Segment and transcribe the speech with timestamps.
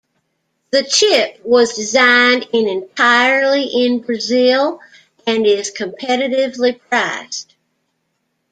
[0.71, 4.79] The chip was designed in entirely in Brazil
[5.27, 7.53] and is competitively priced.